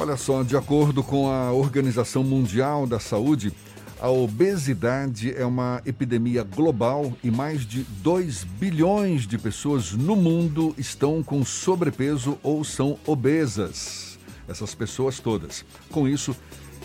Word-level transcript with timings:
Olha 0.00 0.16
só, 0.16 0.44
de 0.44 0.56
acordo 0.56 1.02
com 1.02 1.28
a 1.28 1.50
Organização 1.50 2.22
Mundial 2.22 2.86
da 2.86 3.00
Saúde, 3.00 3.52
a 4.00 4.08
obesidade 4.08 5.34
é 5.36 5.44
uma 5.44 5.82
epidemia 5.84 6.44
global 6.44 7.12
e 7.20 7.32
mais 7.32 7.66
de 7.66 7.82
2 7.82 8.44
bilhões 8.44 9.26
de 9.26 9.36
pessoas 9.36 9.90
no 9.90 10.14
mundo 10.14 10.72
estão 10.78 11.20
com 11.20 11.44
sobrepeso 11.44 12.38
ou 12.44 12.62
são 12.62 12.96
obesas. 13.04 14.20
Essas 14.46 14.72
pessoas 14.72 15.18
todas. 15.18 15.64
Com 15.90 16.06
isso, 16.06 16.34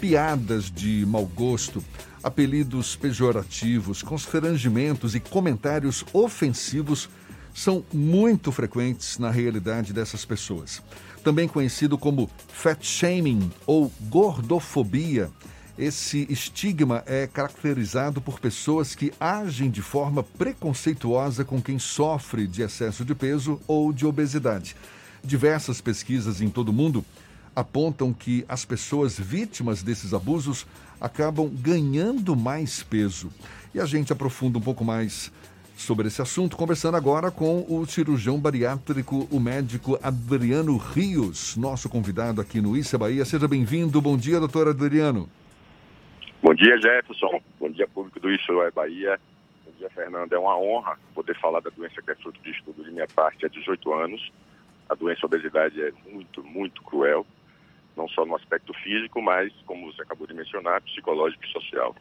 piadas 0.01 0.71
de 0.71 1.05
mau 1.05 1.27
gosto, 1.27 1.85
apelidos 2.23 2.95
pejorativos, 2.95 4.01
constrangimentos 4.01 5.13
e 5.13 5.19
comentários 5.19 6.03
ofensivos 6.11 7.07
são 7.53 7.85
muito 7.93 8.51
frequentes 8.51 9.19
na 9.19 9.29
realidade 9.29 9.93
dessas 9.93 10.25
pessoas. 10.25 10.81
Também 11.23 11.47
conhecido 11.47 11.97
como 11.97 12.29
fat 12.47 12.85
shaming 12.85 13.51
ou 13.65 13.91
gordofobia 14.09 15.31
esse 15.77 16.27
estigma 16.29 17.03
é 17.07 17.25
caracterizado 17.25 18.21
por 18.21 18.39
pessoas 18.39 18.93
que 18.93 19.11
agem 19.19 19.71
de 19.71 19.81
forma 19.81 20.21
preconceituosa 20.21 21.43
com 21.43 21.59
quem 21.59 21.79
sofre 21.79 22.45
de 22.45 22.61
excesso 22.61 23.03
de 23.03 23.15
peso 23.15 23.59
ou 23.67 23.91
de 23.91 24.05
obesidade. 24.05 24.75
Diversas 25.23 25.81
pesquisas 25.81 26.41
em 26.41 26.49
todo 26.49 26.69
o 26.69 26.73
mundo 26.73 27.03
apontam 27.55 28.13
que 28.13 28.45
as 28.47 28.63
pessoas 28.63 29.17
vítimas 29.17 29.81
desses 29.81 30.13
abusos 30.13 30.67
acabam 31.01 31.49
ganhando 31.49 32.35
mais 32.35 32.83
peso. 32.83 33.31
E 33.73 33.79
a 33.79 33.85
gente 33.85 34.13
aprofunda 34.13 34.59
um 34.59 34.61
pouco 34.61 34.85
mais 34.85 35.31
sobre 35.83 36.07
esse 36.07 36.21
assunto, 36.21 36.55
conversando 36.55 36.95
agora 36.95 37.29
com 37.29 37.65
o 37.67 37.85
cirurgião 37.85 38.39
bariátrico, 38.39 39.27
o 39.29 39.39
médico 39.39 39.99
Adriano 40.01 40.77
Rios, 40.77 41.57
nosso 41.57 41.89
convidado 41.89 42.39
aqui 42.39 42.61
no 42.61 42.75
Issa 42.77 42.97
Bahia. 42.97 43.25
Seja 43.25 43.47
bem-vindo. 43.47 44.01
Bom 44.01 44.15
dia, 44.15 44.39
doutor 44.39 44.69
Adriano. 44.69 45.29
Bom 46.41 46.53
dia, 46.53 46.79
Jefferson. 46.79 47.41
Bom 47.59 47.69
dia, 47.69 47.87
público 47.87 48.19
do 48.19 48.31
Isso 48.31 48.61
é 48.61 48.71
Bahia. 48.71 49.19
Bom 49.65 49.71
dia, 49.77 49.89
Fernando. 49.89 50.31
É 50.31 50.39
uma 50.39 50.57
honra 50.57 50.97
poder 51.13 51.37
falar 51.39 51.59
da 51.59 51.69
doença 51.69 52.01
que 52.01 52.11
é 52.11 52.15
fruto 52.15 52.39
de 52.41 52.51
estudo 52.51 52.83
de 52.83 52.91
minha 52.91 53.07
parte 53.07 53.45
há 53.45 53.49
18 53.49 53.93
anos. 53.93 54.31
A 54.89 54.95
doença 54.95 55.25
obesidade 55.25 55.81
é 55.81 55.91
muito, 56.09 56.43
muito 56.43 56.81
cruel, 56.83 57.25
não 57.95 58.07
só 58.07 58.25
no 58.25 58.35
aspecto 58.35 58.73
físico, 58.75 59.21
mas, 59.21 59.51
como 59.65 59.91
você 59.91 60.01
acabou 60.01 60.27
de 60.27 60.33
mencionar, 60.33 60.81
psicológico 60.81 61.43
e 61.45 61.51
social. 61.51 61.93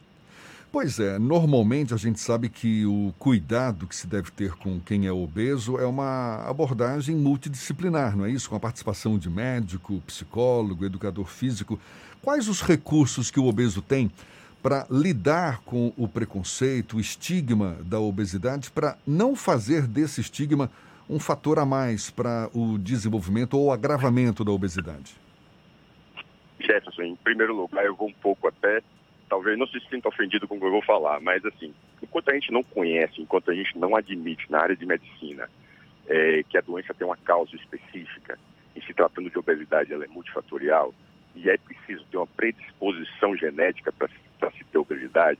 Pois 0.73 0.99
é, 0.99 1.19
normalmente 1.19 1.93
a 1.93 1.97
gente 1.97 2.19
sabe 2.19 2.49
que 2.49 2.83
o 2.83 3.13
cuidado 3.19 3.85
que 3.85 3.95
se 3.95 4.07
deve 4.07 4.31
ter 4.31 4.53
com 4.53 4.79
quem 4.79 5.05
é 5.05 5.11
obeso 5.11 5.77
é 5.77 5.85
uma 5.85 6.37
abordagem 6.49 7.15
multidisciplinar, 7.15 8.17
não 8.17 8.25
é 8.25 8.31
isso? 8.31 8.49
Com 8.49 8.55
a 8.55 8.59
participação 8.59 9.19
de 9.19 9.29
médico, 9.29 10.01
psicólogo, 10.07 10.83
educador 10.83 11.27
físico. 11.27 11.79
Quais 12.23 12.49
os 12.49 12.63
recursos 12.63 13.29
que 13.29 13.39
o 13.39 13.45
obeso 13.45 13.83
tem 13.83 14.09
para 14.63 14.87
lidar 14.89 15.59
com 15.59 15.93
o 15.95 16.07
preconceito, 16.07 16.97
o 16.97 16.99
estigma 16.99 17.77
da 17.85 17.99
obesidade, 17.99 18.71
para 18.71 18.97
não 19.05 19.35
fazer 19.35 19.85
desse 19.85 20.21
estigma 20.21 20.71
um 21.07 21.19
fator 21.19 21.59
a 21.59 21.65
mais 21.67 22.09
para 22.09 22.49
o 22.51 22.79
desenvolvimento 22.79 23.59
ou 23.59 23.71
agravamento 23.71 24.43
da 24.43 24.51
obesidade? 24.51 25.15
Jefferson, 26.59 27.03
em 27.03 27.15
primeiro 27.15 27.55
lugar, 27.55 27.85
eu 27.85 27.95
vou 27.95 28.07
um 28.07 28.13
pouco 28.13 28.47
até, 28.47 28.81
talvez 29.33 29.57
não 29.57 29.65
se 29.65 29.79
sinta 29.89 30.09
ofendido 30.09 30.47
com 30.47 30.57
o 30.57 30.59
que 30.59 30.65
eu 30.67 30.71
vou 30.71 30.83
falar, 30.83 31.19
mas 31.19 31.43
assim, 31.43 31.73
enquanto 32.03 32.29
a 32.29 32.35
gente 32.35 32.51
não 32.51 32.61
conhece, 32.61 33.19
enquanto 33.19 33.49
a 33.49 33.55
gente 33.55 33.75
não 33.79 33.95
admite 33.95 34.45
na 34.51 34.59
área 34.59 34.75
de 34.75 34.85
medicina 34.85 35.49
é, 36.07 36.43
que 36.47 36.55
a 36.55 36.61
doença 36.61 36.93
tem 36.93 37.07
uma 37.07 37.17
causa 37.17 37.55
específica, 37.55 38.37
e 38.75 38.81
se 38.83 38.93
tratando 38.93 39.31
de 39.31 39.39
obesidade 39.39 39.91
ela 39.91 40.05
é 40.05 40.07
multifatorial, 40.07 40.93
e 41.35 41.49
é 41.49 41.57
preciso 41.57 42.05
ter 42.11 42.17
uma 42.17 42.27
predisposição 42.27 43.35
genética 43.35 43.91
para 43.91 44.51
se 44.51 44.63
ter 44.65 44.77
obesidade, 44.77 45.39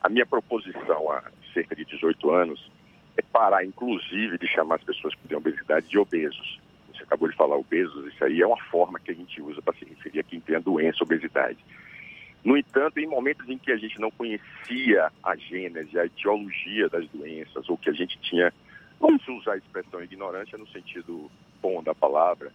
a 0.00 0.08
minha 0.08 0.26
proposição 0.26 1.12
há 1.12 1.22
cerca 1.54 1.76
de 1.76 1.84
18 1.84 2.30
anos 2.32 2.68
é 3.16 3.22
parar, 3.22 3.64
inclusive, 3.64 4.38
de 4.38 4.48
chamar 4.48 4.74
as 4.74 4.82
pessoas 4.82 5.14
que 5.14 5.28
têm 5.28 5.38
obesidade 5.38 5.86
de 5.86 5.96
obesos. 5.96 6.58
Você 6.92 7.04
acabou 7.04 7.28
de 7.28 7.36
falar 7.36 7.56
obesos, 7.56 8.12
isso 8.12 8.24
aí 8.24 8.42
é 8.42 8.46
uma 8.46 8.60
forma 8.64 8.98
que 8.98 9.12
a 9.12 9.14
gente 9.14 9.40
usa 9.40 9.62
para 9.62 9.74
se 9.74 9.84
referir 9.84 10.18
a 10.18 10.24
quem 10.24 10.40
tem 10.40 10.56
a 10.56 10.60
doença, 10.60 10.98
a 11.00 11.04
obesidade. 11.04 11.58
No 12.44 12.56
entanto, 12.56 12.98
em 12.98 13.06
momentos 13.06 13.48
em 13.48 13.58
que 13.58 13.70
a 13.70 13.76
gente 13.76 14.00
não 14.00 14.10
conhecia 14.10 15.10
a 15.22 15.36
gênese, 15.36 15.98
a 15.98 16.06
etiologia 16.06 16.88
das 16.88 17.06
doenças, 17.08 17.68
ou 17.68 17.76
que 17.76 17.90
a 17.90 17.92
gente 17.92 18.18
tinha, 18.20 18.52
vamos 18.98 19.26
usar 19.28 19.52
a 19.52 19.58
expressão 19.58 20.02
ignorância 20.02 20.56
no 20.56 20.66
sentido 20.68 21.30
bom 21.60 21.82
da 21.82 21.94
palavra, 21.94 22.50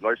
nós 0.00 0.20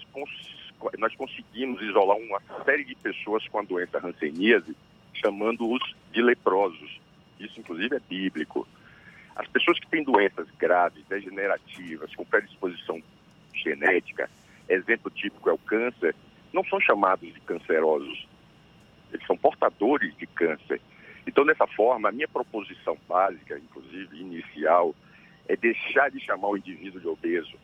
nós 0.98 1.14
conseguimos 1.16 1.82
isolar 1.82 2.16
uma 2.16 2.40
série 2.64 2.84
de 2.84 2.94
pessoas 2.94 3.46
com 3.48 3.58
a 3.58 3.62
doença 3.62 3.98
hanseníase, 3.98 4.76
chamando-os 5.14 5.82
de 6.12 6.22
leprosos. 6.22 7.00
Isso, 7.40 7.58
inclusive, 7.58 7.96
é 7.96 8.00
bíblico. 8.00 8.66
As 9.34 9.46
pessoas 9.48 9.78
que 9.78 9.88
têm 9.88 10.04
doenças 10.04 10.46
graves, 10.58 11.04
degenerativas, 11.08 12.14
com 12.14 12.24
predisposição 12.24 13.02
genética, 13.54 14.30
exemplo 14.68 15.10
típico 15.10 15.48
é 15.50 15.52
o 15.52 15.58
câncer, 15.58 16.14
não 16.52 16.64
são 16.64 16.80
chamados 16.80 17.32
de 17.32 17.40
cancerosos. 17.40 18.26
Eles 19.12 19.26
são 19.26 19.36
portadores 19.36 20.16
de 20.16 20.26
câncer. 20.26 20.80
Então, 21.26 21.44
dessa 21.44 21.66
forma, 21.66 22.08
a 22.08 22.12
minha 22.12 22.28
proposição 22.28 22.96
básica, 23.08 23.58
inclusive 23.58 24.20
inicial, 24.20 24.94
é 25.46 25.56
deixar 25.56 26.10
de 26.10 26.20
chamar 26.20 26.48
o 26.48 26.56
indivíduo 26.56 27.00
de 27.00 27.08
obeso 27.08 27.58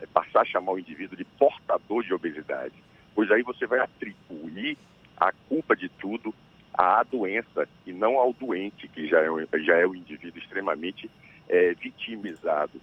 é 0.00 0.06
passar 0.06 0.42
a 0.42 0.44
chamar 0.44 0.72
o 0.72 0.78
indivíduo 0.78 1.16
de 1.16 1.24
portador 1.24 2.02
de 2.02 2.12
obesidade, 2.12 2.74
pois 3.14 3.30
aí 3.30 3.42
você 3.42 3.66
vai 3.66 3.80
atribuir 3.80 4.76
a 5.16 5.32
culpa 5.48 5.74
de 5.74 5.88
tudo 5.88 6.34
à 6.74 7.02
doença 7.02 7.66
e 7.86 7.92
não 7.92 8.18
ao 8.18 8.32
doente, 8.32 8.88
que 8.88 9.08
já 9.08 9.20
é, 9.20 9.58
já 9.60 9.76
é 9.76 9.86
o 9.86 9.94
indivíduo 9.94 10.38
extremamente 10.38 11.10
é, 11.48 11.72
vitimizado. 11.74 12.80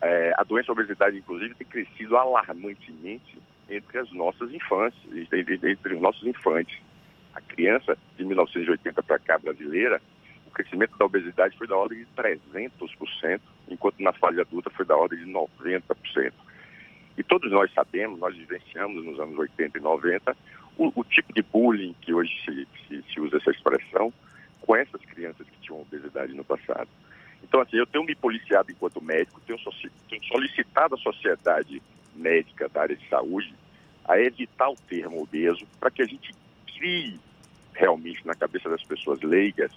É, 0.00 0.32
a 0.38 0.42
doença 0.44 0.72
obesidade, 0.72 1.18
inclusive, 1.18 1.54
tem 1.54 1.66
crescido 1.66 2.16
alarmantemente 2.16 3.38
entre 3.68 3.98
as 3.98 4.10
nossas 4.12 4.50
infâncias, 4.52 5.04
entre, 5.14 5.60
entre 5.70 5.94
os 5.94 6.00
nossos 6.00 6.26
infantes. 6.26 6.78
A 7.34 7.40
criança 7.40 7.96
de 8.16 8.24
1980 8.24 9.02
para 9.02 9.18
cá 9.18 9.38
brasileira, 9.38 10.00
o 10.46 10.50
crescimento 10.50 10.96
da 10.98 11.04
obesidade 11.04 11.56
foi 11.56 11.66
da 11.66 11.76
ordem 11.76 11.98
de 11.98 12.06
300%, 12.16 13.40
enquanto 13.68 14.00
na 14.00 14.12
fase 14.12 14.40
adulta 14.40 14.70
foi 14.70 14.84
da 14.84 14.96
ordem 14.96 15.18
de 15.24 15.30
90%. 15.30 16.32
E 17.16 17.22
todos 17.22 17.50
nós 17.52 17.72
sabemos, 17.72 18.18
nós 18.18 18.34
vivenciamos 18.36 19.04
nos 19.04 19.20
anos 19.20 19.38
80 19.38 19.78
e 19.78 19.80
90, 19.80 20.36
o, 20.78 20.92
o 20.94 21.04
tipo 21.04 21.32
de 21.32 21.42
bullying 21.42 21.94
que 22.00 22.14
hoje 22.14 22.32
se, 22.44 22.66
se, 22.88 23.04
se, 23.12 23.20
usa 23.20 23.36
essa 23.36 23.50
expressão 23.50 24.12
com 24.60 24.74
essas 24.74 25.00
crianças 25.02 25.46
que 25.46 25.60
tinham 25.60 25.82
obesidade 25.82 26.32
no 26.32 26.44
passado. 26.44 26.88
Então, 27.42 27.60
assim, 27.60 27.76
eu 27.76 27.86
tenho 27.86 28.04
me 28.04 28.14
policiado 28.14 28.70
enquanto 28.70 29.02
médico, 29.02 29.40
tenho, 29.46 29.58
solicitado 30.28 30.94
à 30.94 30.98
sociedade 30.98 31.82
médica 32.14 32.68
da 32.68 32.82
área 32.82 32.96
de 32.96 33.06
saúde 33.08 33.54
a 34.04 34.18
evitar 34.18 34.70
o 34.70 34.76
termo 34.88 35.22
obeso 35.22 35.66
para 35.78 35.90
que 35.90 36.02
a 36.02 36.06
gente 36.06 36.34
crie 36.80 37.20
realmente 37.74 38.26
na 38.26 38.34
cabeça 38.34 38.68
das 38.70 38.82
pessoas 38.82 39.20
leigas 39.20 39.70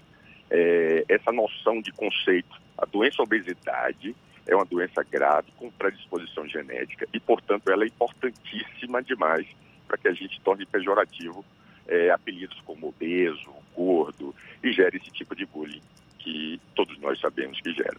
é, 0.49 1.03
essa 1.09 1.31
noção 1.31 1.81
de 1.81 1.91
conceito. 1.91 2.55
A 2.77 2.85
doença 2.85 3.21
obesidade 3.21 4.15
é 4.47 4.55
uma 4.55 4.65
doença 4.65 5.03
grave 5.03 5.51
com 5.57 5.69
predisposição 5.71 6.47
genética 6.47 7.07
e, 7.13 7.19
portanto, 7.19 7.69
ela 7.69 7.83
é 7.83 7.87
importantíssima 7.87 9.03
demais 9.03 9.45
para 9.85 9.97
que 9.97 10.07
a 10.07 10.13
gente 10.13 10.39
torne 10.41 10.65
pejorativo 10.65 11.45
é, 11.87 12.09
apelidos 12.09 12.59
como 12.61 12.87
obeso, 12.87 13.51
gordo 13.75 14.33
e 14.63 14.71
gere 14.71 14.97
esse 14.97 15.11
tipo 15.11 15.35
de 15.35 15.45
bullying 15.45 15.81
que 16.19 16.59
todos 16.73 16.97
nós 16.99 17.19
sabemos 17.19 17.59
que 17.59 17.73
gera. 17.73 17.97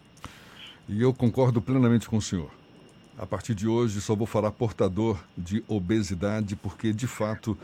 E 0.89 1.03
eu 1.03 1.13
concordo 1.13 1.61
plenamente 1.61 2.09
com 2.09 2.17
o 2.17 2.23
senhor. 2.23 2.51
A 3.17 3.27
partir 3.27 3.55
de 3.55 3.69
hoje 3.69 4.01
só 4.01 4.15
vou 4.15 4.27
falar 4.27 4.51
portador 4.51 5.23
de 5.39 5.63
obesidade 5.69 6.57
porque 6.57 6.93
de 6.93 7.07
fato 7.07 7.57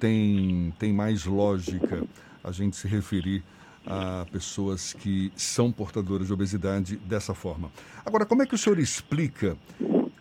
tem, 0.00 0.74
tem 0.78 0.92
mais 0.92 1.24
lógica 1.24 2.04
a 2.42 2.50
gente 2.50 2.76
se 2.76 2.88
referir 2.88 3.42
a 3.86 4.26
pessoas 4.32 4.92
que 4.92 5.32
são 5.36 5.70
portadoras 5.70 6.26
de 6.26 6.32
obesidade 6.32 6.96
dessa 6.96 7.34
forma. 7.34 7.70
Agora, 8.04 8.26
como 8.26 8.42
é 8.42 8.46
que 8.46 8.54
o 8.54 8.58
senhor 8.58 8.78
explica 8.78 9.56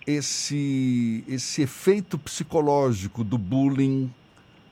esse, 0.06 1.24
esse 1.28 1.64
efeito 1.64 2.18
psicológico 2.18 3.24
do 3.24 3.38
bullying, 3.38 4.14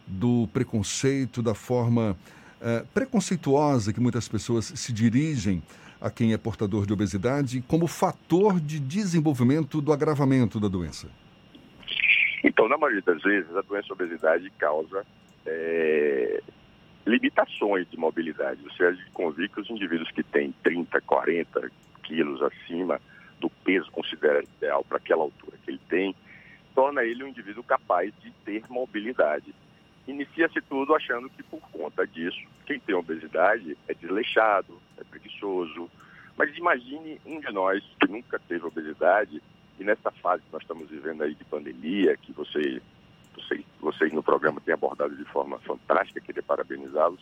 do 0.06 0.48
preconceito, 0.54 1.42
da 1.42 1.54
forma 1.54 2.16
é, 2.62 2.84
preconceituosa 2.94 3.92
que 3.92 4.00
muitas 4.00 4.28
pessoas 4.28 4.72
se 4.76 4.94
dirigem 4.94 5.62
a 6.00 6.10
quem 6.10 6.34
é 6.34 6.38
portador 6.38 6.86
de 6.86 6.94
obesidade 6.94 7.62
como 7.68 7.88
fator 7.88 8.60
de 8.60 8.80
desenvolvimento 8.80 9.82
do 9.82 9.92
agravamento 9.92 10.60
da 10.60 10.68
doença? 10.68 11.08
Então, 12.44 12.70
na 12.70 12.78
maioria 12.78 13.02
das 13.02 13.22
vezes, 13.22 13.56
a 13.56 13.62
doença 13.62 13.92
obesidade 13.94 14.50
causa 14.58 15.06
é, 15.46 16.42
limitações 17.06 17.90
de 17.90 17.98
mobilidade. 17.98 18.62
Há 18.80 18.92
de 18.92 19.06
convir 19.12 19.50
que 19.50 19.60
os 19.60 19.70
indivíduos 19.70 20.12
que 20.12 20.24
têm 20.24 20.54
30, 20.64 21.02
40 21.02 21.72
quilos 22.04 22.42
acima 22.42 23.02
do 23.40 23.50
peso 23.50 23.90
considerado 23.92 24.48
ideal 24.58 24.84
para 24.84 24.98
aquela 24.98 25.24
altura 25.24 25.58
que 25.64 25.72
ele 25.72 25.82
tem, 25.90 26.16
torna 26.76 27.04
ele 27.04 27.24
um 27.24 27.28
indivíduo 27.28 27.64
capaz 27.64 28.14
de 28.22 28.32
ter 28.46 28.64
mobilidade. 28.70 29.54
Inicia-se 30.08 30.62
tudo 30.62 30.96
achando 30.96 31.30
que 31.30 31.44
por 31.44 31.60
conta 31.72 32.08
disso, 32.08 32.40
quem 32.66 32.80
tem 32.80 32.96
obesidade 32.96 33.78
é 33.88 33.94
desleixado, 33.94 34.80
é 34.98 35.04
preguiçoso. 35.04 35.90
Mas 36.38 36.56
imagine 36.56 37.20
um 37.26 37.40
de 37.40 37.52
nós 37.52 37.84
que 38.00 38.10
nunca 38.10 38.40
teve 38.40 38.66
obesidade 38.66 39.42
e 39.80 39.84
nessa 39.84 40.10
fase 40.12 40.44
que 40.44 40.54
nós 40.54 40.62
estamos 40.62 40.90
vivendo 40.90 41.24
aí 41.24 41.36
de 41.36 41.44
pandemia, 41.44 42.16
que 42.18 42.32
você, 42.32 42.82
você 43.36 43.64
vocês 43.80 44.12
no 44.14 44.24
programa 44.24 44.62
têm 44.62 44.74
abordado 44.74 45.16
de 45.16 45.26
forma 45.26 45.60
fantástica, 45.60 46.22
queria 46.22 46.44
parabenizá-los, 46.44 47.20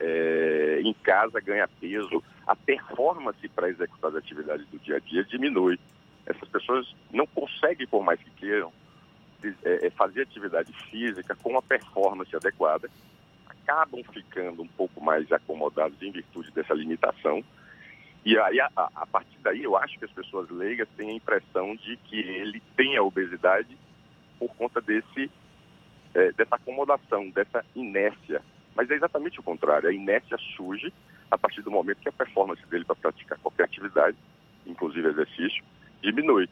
é, 0.00 0.80
em 0.82 0.92
casa 0.94 1.40
ganha 1.40 1.68
peso, 1.68 2.22
a 2.46 2.54
performance 2.54 3.48
para 3.48 3.68
executar 3.68 4.10
as 4.10 4.16
atividades 4.16 4.66
do 4.68 4.78
dia 4.78 4.96
a 4.96 5.00
dia 5.00 5.24
diminui. 5.24 5.78
Essas 6.24 6.48
pessoas 6.48 6.92
não 7.12 7.26
conseguem, 7.26 7.86
por 7.86 8.02
mais 8.02 8.20
que 8.20 8.30
queiram, 8.30 8.72
é, 9.64 9.86
é, 9.86 9.90
fazer 9.90 10.22
atividade 10.22 10.72
física 10.90 11.34
com 11.34 11.50
uma 11.50 11.62
performance 11.62 12.34
adequada, 12.34 12.90
acabam 13.46 14.02
ficando 14.12 14.62
um 14.62 14.68
pouco 14.68 15.02
mais 15.02 15.30
acomodados 15.30 16.00
em 16.02 16.10
virtude 16.10 16.50
dessa 16.52 16.74
limitação. 16.74 17.44
E 18.24 18.38
aí, 18.38 18.60
a, 18.60 18.70
a, 18.76 19.06
partir 19.06 19.38
daí, 19.42 19.62
eu 19.62 19.76
acho 19.76 19.98
que 19.98 20.04
as 20.04 20.10
pessoas 20.10 20.48
leigas 20.50 20.88
têm 20.96 21.10
a 21.10 21.14
impressão 21.14 21.76
de 21.76 21.96
que 21.96 22.18
ele 22.18 22.62
tem 22.76 22.96
a 22.96 23.02
obesidade 23.02 23.76
por 24.38 24.54
conta 24.56 24.80
desse, 24.80 25.30
é, 26.14 26.32
dessa 26.32 26.56
acomodação, 26.56 27.30
dessa 27.30 27.64
inércia. 27.74 28.42
Mas 28.74 28.90
é 28.90 28.94
exatamente 28.94 29.38
o 29.40 29.42
contrário. 29.42 29.88
A 29.88 29.92
inércia 29.92 30.36
surge 30.56 30.92
a 31.30 31.38
partir 31.38 31.62
do 31.62 31.70
momento 31.70 32.00
que 32.00 32.08
a 32.08 32.12
performance 32.12 32.64
dele 32.66 32.84
para 32.84 32.96
praticar 32.96 33.38
qualquer 33.38 33.64
atividade, 33.64 34.16
inclusive 34.66 35.08
exercício, 35.08 35.64
diminui. 36.02 36.48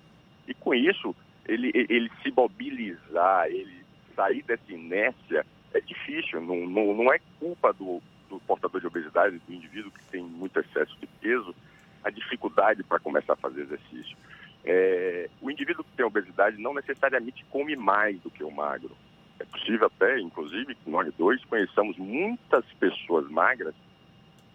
E 0.47 0.55
com 0.55 0.75
isso, 0.75 1.15
ele, 1.46 1.70
ele 1.75 2.11
se 2.23 2.31
mobilizar, 2.31 3.46
ele 3.49 3.85
sair 4.14 4.43
dessa 4.43 4.73
inércia 4.73 5.44
é 5.73 5.81
difícil. 5.81 6.41
Não, 6.41 6.67
não, 6.67 6.94
não 6.94 7.12
é 7.12 7.19
culpa 7.38 7.73
do, 7.73 8.00
do 8.29 8.38
portador 8.41 8.81
de 8.81 8.87
obesidade, 8.87 9.41
do 9.46 9.52
indivíduo 9.52 9.91
que 9.91 10.05
tem 10.05 10.23
muito 10.23 10.58
excesso 10.61 10.96
de 11.00 11.06
peso, 11.20 11.55
a 12.02 12.11
dificuldade 12.11 12.82
para 12.82 12.99
começar 12.99 13.35
a 13.35 13.37
fazer 13.37 13.62
exercício. 13.62 14.17
É, 14.64 15.29
o 15.41 15.50
indivíduo 15.50 15.85
que 15.85 15.93
tem 15.96 16.06
obesidade 16.06 16.61
não 16.61 16.73
necessariamente 16.73 17.44
come 17.50 17.76
mais 17.76 18.19
do 18.20 18.31
que 18.31 18.43
o 18.43 18.50
magro. 18.50 18.96
É 19.38 19.44
possível 19.44 19.87
até, 19.87 20.19
inclusive, 20.20 20.75
que 20.75 20.88
nós 20.88 21.12
dois 21.14 21.44
conheçamos 21.44 21.99
muitas 21.99 22.64
pessoas 22.79 23.29
magras 23.31 23.75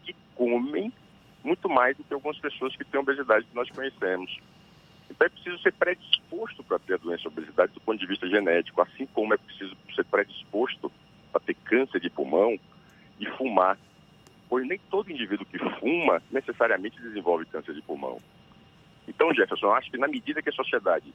que 0.04 0.16
comem 0.36 0.92
muito 1.44 1.70
mais 1.70 1.96
do 1.96 2.04
que 2.04 2.14
algumas 2.14 2.40
pessoas 2.40 2.76
que 2.76 2.84
têm 2.84 3.00
obesidade 3.00 3.46
que 3.46 3.56
nós 3.56 3.70
conhecemos. 3.70 4.40
Então 5.10 5.26
é 5.26 5.30
preciso 5.30 5.58
ser 5.60 5.74
predisposto 5.74 6.64
para 6.64 6.80
ter 6.80 6.94
a 6.94 6.98
doença 6.98 7.28
obesidade 7.28 7.74
do 7.74 7.82
ponto 7.82 8.00
de 8.00 8.06
vista 8.06 8.28
genético, 8.28 8.82
assim 8.82 9.06
como 9.08 9.34
é 9.34 9.38
preciso 9.38 9.76
ser 9.96 10.06
predisposto 10.06 10.92
para 11.32 11.42
ter 11.42 11.56
câncer 11.56 12.00
de 12.00 12.10
pulmão 12.10 12.58
e 13.20 13.26
fumar. 13.32 13.78
Pois 14.48 14.68
nem 14.68 14.80
todo 14.90 15.12
indivíduo 15.12 15.46
que 15.46 15.60
fuma 15.80 16.22
necessariamente 16.32 17.02
desenvolve 17.02 17.46
câncer 17.46 17.74
de 17.74 17.82
pulmão. 17.82 18.22
Então, 19.08 19.34
Jefferson, 19.34 19.72
acho 19.72 19.90
que 19.90 19.98
na 19.98 20.08
medida 20.08 20.42
que 20.42 20.50
a 20.50 20.54
sociedade 20.54 21.12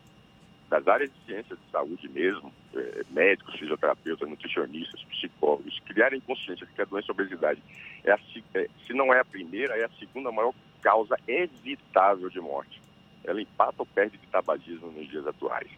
das 0.68 0.86
áreas 0.88 1.10
de 1.12 1.26
ciências 1.26 1.58
de 1.58 1.70
saúde 1.70 2.08
mesmo, 2.08 2.52
é, 2.74 3.02
médicos, 3.10 3.54
fisioterapeutas, 3.54 4.28
nutricionistas, 4.28 5.02
psicólogos, 5.04 5.78
criarem 5.86 6.20
consciência 6.20 6.66
de 6.66 6.72
que 6.72 6.82
a 6.82 6.84
doença 6.84 7.12
obesidade, 7.12 7.62
é, 8.02 8.10
a, 8.10 8.18
é 8.54 8.68
se 8.86 8.92
não 8.92 9.12
é 9.14 9.20
a 9.20 9.24
primeira, 9.24 9.76
é 9.76 9.84
a 9.84 9.90
segunda 9.98 10.32
maior 10.32 10.52
causa 10.82 11.16
evitável 11.26 12.28
de 12.28 12.40
morte 12.40 12.83
ela 13.24 13.40
empata 13.40 13.76
ou 13.78 13.86
perde 13.86 14.18
de 14.18 14.26
tabagismo 14.26 14.90
nos 14.90 15.08
dias 15.08 15.26
atuais. 15.26 15.68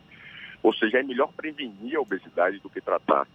Ou 0.62 0.75
seja, 0.75 0.98
é 0.98 1.02
melhor 1.02 1.32
prevenir 1.32 1.96
a 1.96 2.00
obesidade 2.00 2.58
do 2.58 2.70
que 2.70 2.81
tratar. 2.81 3.26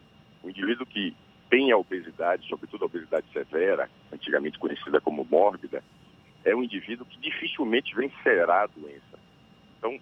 O 0.44 0.50
indivíduo 0.50 0.86
que 0.86 1.16
tem 1.50 1.72
a 1.72 1.78
obesidade, 1.78 2.48
sobretudo 2.48 2.84
a 2.84 2.86
obesidade 2.86 3.26
severa, 3.32 3.90
antigamente 4.12 4.60
conhecida 4.60 5.00
como 5.02 5.26
mórbida, 5.30 5.84
é 6.44 6.56
um 6.56 6.64
indivíduo 6.64 7.06
que 7.06 7.20
dificilmente 7.20 7.96
vencerá 7.96 8.64
a 8.64 8.68
doença. 8.68 9.20
Então, 9.78 10.00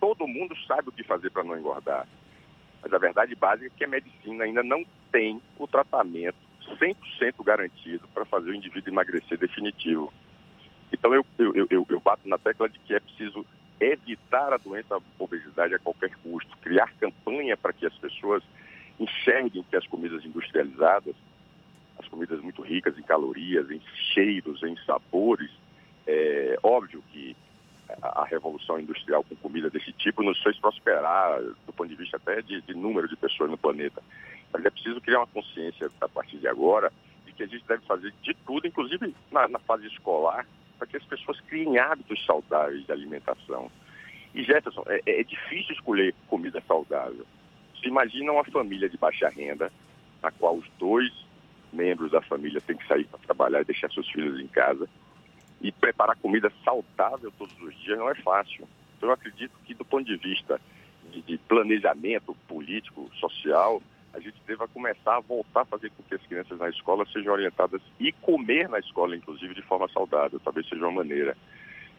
todo 0.00 0.28
mundo 0.28 0.54
sabe 0.66 0.88
o 0.88 0.92
que 0.92 1.02
fazer 1.02 1.30
para 1.30 1.44
não 1.44 1.58
engordar. 1.58 2.06
Mas 2.82 2.92
a 2.92 2.98
verdade 2.98 3.34
básica 3.34 3.66
é 3.66 3.70
que 3.70 3.84
a 3.84 3.88
medicina 3.88 4.44
ainda 4.44 4.62
não 4.62 4.84
tem 5.10 5.40
o 5.58 5.66
tratamento 5.66 6.36
100% 6.78 7.42
garantido 7.44 8.06
para 8.08 8.24
fazer 8.24 8.50
o 8.50 8.54
indivíduo 8.54 8.92
emagrecer 8.92 9.38
definitivo. 9.38 10.12
Então 10.94 11.14
eu, 11.14 11.26
eu, 11.38 11.66
eu, 11.70 11.86
eu 11.88 12.00
bato 12.00 12.28
na 12.28 12.38
tecla 12.38 12.68
de 12.68 12.78
que 12.78 12.94
é 12.94 13.00
preciso 13.00 13.44
evitar 13.80 14.52
a 14.52 14.56
doença 14.56 14.96
a 14.96 15.00
obesidade 15.18 15.74
a 15.74 15.78
qualquer 15.78 16.14
custo, 16.22 16.56
criar 16.58 16.92
campanha 16.98 17.56
para 17.56 17.72
que 17.72 17.84
as 17.84 17.94
pessoas 17.94 18.42
enxerguem 18.98 19.64
que 19.68 19.76
as 19.76 19.86
comidas 19.86 20.24
industrializadas, 20.24 21.14
as 21.98 22.06
comidas 22.08 22.40
muito 22.40 22.62
ricas 22.62 22.96
em 22.96 23.02
calorias, 23.02 23.70
em 23.70 23.80
cheiros, 24.14 24.62
em 24.62 24.76
sabores, 24.84 25.50
é 26.06 26.56
óbvio 26.62 27.02
que 27.12 27.36
a, 28.00 28.24
revolução 28.24 28.78
industrial 28.78 29.24
com 29.24 29.34
comida 29.36 29.68
desse 29.68 29.92
tipo 29.92 30.22
nos 30.22 30.40
fez 30.42 30.56
prosperar 30.58 31.42
do 31.42 31.72
ponto 31.72 31.88
de 31.88 31.96
vista 31.96 32.16
até 32.16 32.40
de, 32.40 32.60
de 32.62 32.74
número 32.74 33.08
de 33.08 33.16
pessoas 33.16 33.50
no 33.50 33.58
planeta. 33.58 34.02
Mas 34.52 34.64
é 34.64 34.70
preciso 34.70 35.00
criar 35.00 35.18
uma 35.18 35.26
consciência 35.26 35.90
a 36.00 36.08
partir 36.08 36.38
de 36.38 36.46
agora 36.46 36.92
de 37.26 37.32
que 37.32 37.42
a 37.42 37.46
gente 37.46 37.64
deve 37.66 37.84
fazer 37.84 38.12
de 38.22 38.34
tudo, 38.46 38.66
inclusive 38.66 39.14
na, 39.30 39.48
na 39.48 39.58
fase 39.58 39.86
escolar, 39.86 40.46
para 40.78 40.86
que 40.86 40.96
as 40.96 41.04
pessoas 41.04 41.40
criem 41.40 41.78
hábitos 41.78 42.24
saudáveis 42.24 42.84
de 42.84 42.92
alimentação. 42.92 43.70
E 44.34 44.42
Jefferson, 44.42 44.82
é, 44.86 45.20
é 45.20 45.22
difícil 45.22 45.74
escolher 45.74 46.14
comida 46.28 46.62
saudável. 46.66 47.24
Se 47.80 47.88
imagina 47.88 48.32
uma 48.32 48.44
família 48.44 48.88
de 48.88 48.96
baixa 48.96 49.28
renda, 49.28 49.70
na 50.22 50.30
qual 50.30 50.56
os 50.56 50.68
dois 50.78 51.12
membros 51.72 52.10
da 52.10 52.22
família 52.22 52.60
têm 52.60 52.76
que 52.76 52.86
sair 52.86 53.04
para 53.04 53.18
trabalhar 53.20 53.60
e 53.60 53.64
deixar 53.64 53.90
seus 53.90 54.08
filhos 54.10 54.40
em 54.40 54.46
casa. 54.46 54.88
E 55.60 55.70
preparar 55.72 56.16
comida 56.16 56.52
saudável 56.64 57.32
todos 57.38 57.54
os 57.62 57.74
dias 57.82 57.98
não 57.98 58.10
é 58.10 58.14
fácil. 58.16 58.68
Então, 58.96 59.08
eu 59.08 59.14
acredito 59.14 59.52
que, 59.64 59.74
do 59.74 59.84
ponto 59.84 60.04
de 60.04 60.16
vista 60.16 60.60
de, 61.10 61.22
de 61.22 61.38
planejamento 61.38 62.34
político, 62.48 63.10
social, 63.14 63.82
a 64.14 64.20
gente 64.20 64.36
deva 64.46 64.68
começar 64.68 65.16
a 65.16 65.20
voltar 65.20 65.62
a 65.62 65.66
fazer 65.66 65.90
com 65.90 66.02
que 66.04 66.14
as 66.14 66.22
crianças 66.22 66.58
na 66.58 66.68
escola 66.68 67.04
sejam 67.12 67.32
orientadas 67.32 67.82
e 67.98 68.12
comer 68.12 68.68
na 68.68 68.78
escola, 68.78 69.16
inclusive, 69.16 69.54
de 69.54 69.62
forma 69.62 69.88
saudável, 69.88 70.40
talvez 70.42 70.68
seja 70.68 70.82
uma 70.84 71.02
maneira. 71.02 71.36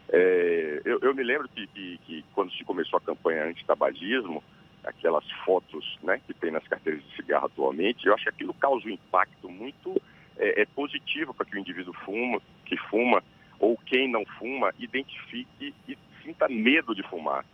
É, 0.08 0.80
eu, 0.84 0.98
eu, 1.02 1.14
me 1.14 1.22
lembro 1.22 1.48
que, 1.48 1.66
que, 1.66 1.98
que, 2.06 2.24
quando 2.34 2.50
se 2.52 2.64
começou 2.64 2.96
a 2.96 3.02
campanha 3.02 3.44
anti-tabagismo, 3.44 4.42
aquelas 4.82 5.28
fotos 5.44 5.98
né, 6.02 6.20
que 6.26 6.32
tem 6.32 6.50
nas 6.50 6.66
carteiras 6.66 7.02
de 7.02 7.16
cigarro 7.16 7.46
atualmente, 7.46 8.06
eu 8.06 8.14
acho 8.14 8.24
que 8.24 8.30
aquilo 8.30 8.54
causa 8.54 8.86
um 8.86 8.90
impacto 8.90 9.50
muito 9.50 10.00
é, 10.38 10.62
é 10.62 10.64
positivo 10.64 11.34
para 11.34 11.44
que 11.44 11.56
o 11.56 11.58
indivíduo 11.58 11.92
fuma, 12.04 12.40
que 12.64 12.76
fuma 12.88 13.22
ou 13.58 13.76
quem 13.84 14.10
não 14.10 14.24
fuma 14.38 14.72
identifique 14.78 15.74
e 15.88 15.98
sinta 16.22 16.48
medo 16.48 16.94
de 16.94 17.02
fumar. 17.02 17.44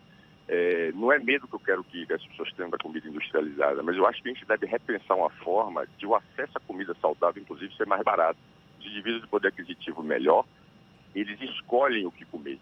É, 0.54 0.92
não 0.92 1.10
é 1.10 1.18
medo 1.18 1.48
que 1.48 1.54
eu 1.54 1.60
quero 1.60 1.82
que 1.82 2.06
as 2.12 2.22
pessoas 2.26 2.52
tenham 2.52 2.68
da 2.68 2.76
comida 2.76 3.08
industrializada, 3.08 3.82
mas 3.82 3.96
eu 3.96 4.06
acho 4.06 4.22
que 4.22 4.28
a 4.28 4.34
gente 4.34 4.44
deve 4.44 4.66
repensar 4.66 5.16
uma 5.16 5.30
forma 5.30 5.86
de 5.96 6.06
o 6.06 6.14
acesso 6.14 6.58
à 6.58 6.60
comida 6.60 6.94
saudável, 7.00 7.40
inclusive, 7.40 7.74
ser 7.74 7.86
mais 7.86 8.02
barato. 8.02 8.38
Os 8.78 8.84
indivíduos 8.84 9.22
de 9.22 9.28
poder 9.28 9.48
aquisitivo 9.48 10.02
melhor, 10.02 10.44
eles 11.14 11.40
escolhem 11.40 12.04
o 12.04 12.12
que 12.12 12.26
comer. 12.26 12.58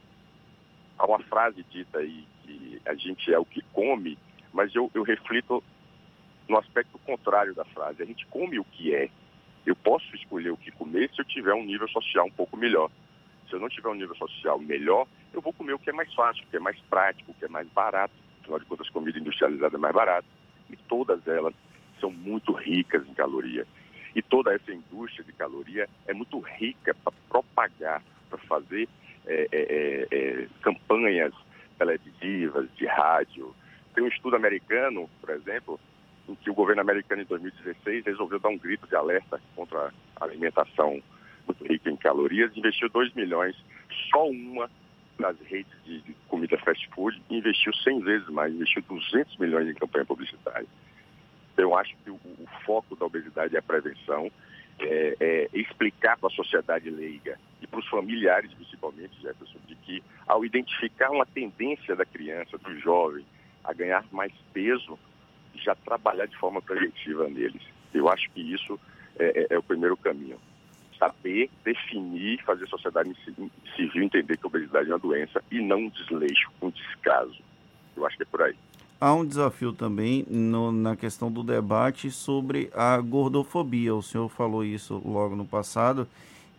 Há 0.97 1.05
uma 1.05 1.19
frase 1.25 1.65
dita 1.65 1.99
aí 1.99 2.25
que 2.45 2.81
a 2.87 2.95
gente 2.95 3.35
é 3.35 3.39
o 3.41 3.45
que 3.45 3.61
come, 3.73 4.17
mas 4.53 4.73
eu, 4.73 4.89
eu 4.95 5.03
reflito 5.03 5.61
no 6.49 6.59
aspecto 6.59 6.97
contrário 7.01 7.57
da 7.57 7.65
frase. 7.65 8.05
A 8.05 8.07
gente 8.07 8.25
come 8.27 8.57
o 8.61 8.65
que 8.65 8.95
é. 8.95 9.11
Eu 9.67 9.75
posso 9.75 10.15
escolher 10.15 10.51
o 10.51 10.57
que 10.57 10.71
comer 10.71 11.11
se 11.13 11.21
eu 11.21 11.25
tiver 11.25 11.55
um 11.55 11.65
nível 11.65 11.89
social 11.89 12.27
um 12.27 12.31
pouco 12.31 12.57
melhor. 12.57 12.89
Se 13.51 13.57
eu 13.57 13.61
não 13.61 13.69
tiver 13.69 13.89
um 13.89 13.95
nível 13.95 14.15
social 14.15 14.59
melhor, 14.61 15.09
eu 15.33 15.41
vou 15.41 15.53
comer 15.53 15.75
o 15.75 15.79
que 15.79 15.91
é 15.91 15.93
mais 15.93 16.13
fácil, 16.15 16.45
o 16.45 16.47
que 16.47 16.57
é 16.57 16.61
mais 16.61 16.79
prático, 16.89 17.33
o 17.33 17.35
que 17.35 17.45
é 17.45 17.49
mais 17.49 17.69
barato. 17.69 18.15
Afinal 18.41 18.61
de 18.61 18.65
contas, 18.65 18.89
comida 18.89 19.19
industrializada 19.19 19.77
é 19.77 19.79
mais 19.79 19.95
barata. 19.95 20.27
E 20.71 20.77
todas 20.77 21.27
elas 21.27 21.53
são 22.01 22.13
muito 22.13 22.53
ricas 22.53 23.07
em 23.09 23.13
caloria. 23.13 23.67
E 24.15 24.23
toda 24.23 24.55
essa 24.55 24.73
indústria 24.73 25.25
de 25.25 25.33
caloria 25.33 25.89
é 26.07 26.15
muito 26.15 26.39
rica 26.39 26.95
para 26.95 27.13
propagar, 27.29 28.03
para 28.29 28.39
fazer 28.39 28.89
é, 29.27 29.49
é, 29.51 29.59
é, 29.61 30.09
é, 30.11 30.49
campanhas 30.63 31.35
televisivas, 31.77 32.69
de 32.77 32.87
rádio. 32.87 33.55
Tem 33.95 34.05
um 34.05 34.09
estudo 34.09 34.37
americano, 34.37 35.11
por 35.21 35.31
exemplo, 35.31 35.81
em 36.29 36.37
que 36.37 36.51
o 36.51 36.55
governo 36.55 36.83
americano, 36.83 37.23
em 37.23 37.27
2016, 37.27 38.05
resolveu 38.05 38.39
dar 38.39 38.49
um 38.49 38.59
grito 38.59 38.87
de 38.87 38.95
alerta 38.95 39.41
contra 39.57 39.93
a 40.17 40.25
alimentação 40.25 41.03
muito 41.51 41.67
rica 41.67 41.91
em 41.91 41.97
calorias, 41.97 42.57
investiu 42.57 42.89
2 42.89 43.13
milhões, 43.15 43.57
só 44.11 44.29
uma 44.29 44.71
das 45.19 45.37
redes 45.41 45.73
de, 45.85 46.01
de 46.01 46.15
comida 46.29 46.57
fast 46.59 46.89
food, 46.95 47.21
investiu 47.29 47.75
100 47.75 48.01
vezes 48.01 48.29
mais, 48.29 48.55
investiu 48.55 48.83
200 48.89 49.37
milhões 49.37 49.69
em 49.69 49.75
campanha 49.75 50.05
publicitária. 50.05 50.67
Eu 51.57 51.77
acho 51.77 51.95
que 52.03 52.11
o, 52.11 52.15
o 52.15 52.47
foco 52.65 52.97
da 52.97 53.05
obesidade 53.05 53.55
é 53.55 53.59
a 53.59 53.63
prevenção, 53.63 54.31
é, 54.79 55.17
é 55.21 55.49
explicar 55.53 56.17
para 56.17 56.29
a 56.29 56.33
sociedade 56.33 56.89
leiga 56.89 57.39
e 57.61 57.67
para 57.67 57.81
os 57.81 57.89
familiares, 57.89 58.53
principalmente, 58.55 59.21
Jefferson, 59.21 59.59
de 59.67 59.75
que 59.75 60.03
ao 60.27 60.45
identificar 60.45 61.11
uma 61.11 61.27
tendência 61.27 61.95
da 61.95 62.07
criança, 62.07 62.57
do 62.57 62.79
jovem, 62.79 63.27
a 63.63 63.75
ganhar 63.75 64.03
mais 64.11 64.33
peso, 64.55 64.99
já 65.55 65.75
trabalhar 65.75 66.27
de 66.27 66.37
forma 66.37 66.63
preventiva 66.63 67.29
neles. 67.29 67.63
Eu 67.93 68.09
acho 68.09 68.31
que 68.31 68.41
isso 68.41 68.81
é, 69.19 69.41
é, 69.41 69.47
é 69.55 69.59
o 69.59 69.63
primeiro 69.63 69.97
caminho. 69.99 70.39
Saber 71.01 71.51
definir, 71.65 72.41
fazer 72.45 72.65
a 72.65 72.69
sociedade 72.69 73.11
civil 73.75 74.03
entender 74.05 74.37
que 74.37 74.45
a 74.45 74.49
obesidade 74.49 74.89
é 74.89 74.93
uma 74.93 74.99
doença 74.99 75.43
e 75.51 75.61
não 75.61 75.79
um 75.79 75.89
desleixo, 75.89 76.49
um 76.63 76.71
descaso. 76.71 77.43
Eu 77.97 78.07
acho 78.07 78.17
que 78.17 78.23
é 78.23 78.27
por 78.27 78.43
aí. 78.43 78.55
Há 79.01 79.15
um 79.15 79.25
desafio 79.25 79.73
também 79.73 80.27
no, 80.29 80.71
na 80.71 80.95
questão 80.95 81.33
do 81.33 81.43
debate 81.43 82.11
sobre 82.11 82.71
a 82.75 82.99
gordofobia. 82.99 83.95
O 83.95 84.03
senhor 84.03 84.29
falou 84.29 84.63
isso 84.63 85.01
logo 85.03 85.35
no 85.35 85.47
passado. 85.47 86.07